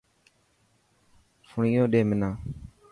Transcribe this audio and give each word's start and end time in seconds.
فئنيون 1.49 1.89
ڏي 1.93 2.01
منا. 2.09 2.29